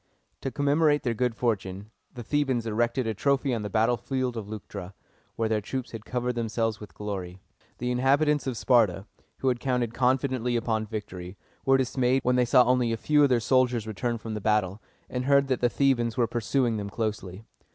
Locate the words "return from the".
13.85-14.41